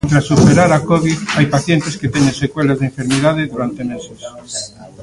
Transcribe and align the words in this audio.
Tras 0.09 0.27
superar 0.31 0.69
a 0.79 0.83
covid, 0.89 1.17
hai 1.35 1.45
pacientes 1.55 1.93
que 1.99 2.11
teñen 2.13 2.35
secuelas 2.43 2.77
da 2.79 2.85
enfermidade 2.91 3.49
durante 3.53 3.81
meses. 3.91 4.21